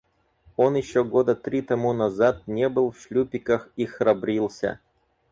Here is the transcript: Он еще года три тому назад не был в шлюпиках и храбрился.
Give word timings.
Он 0.57 0.73
еще 0.73 1.03
года 1.03 1.35
три 1.35 1.61
тому 1.61 1.93
назад 1.93 2.47
не 2.47 2.69
был 2.69 2.89
в 2.89 2.99
шлюпиках 2.99 3.69
и 3.75 3.85
храбрился. 3.85 4.79